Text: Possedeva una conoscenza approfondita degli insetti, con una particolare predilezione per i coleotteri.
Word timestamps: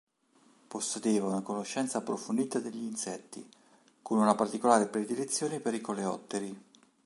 Possedeva 0.67 1.27
una 1.27 1.43
conoscenza 1.43 1.99
approfondita 1.99 2.57
degli 2.57 2.81
insetti, 2.81 3.47
con 4.01 4.17
una 4.17 4.33
particolare 4.33 4.87
predilezione 4.87 5.59
per 5.59 5.75
i 5.75 5.79
coleotteri. 5.81 6.63